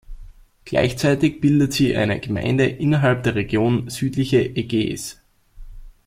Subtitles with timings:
[0.65, 5.21] Gleichzeitig bildet sie eine Gemeinde innerhalb der Region Südliche Ägäis.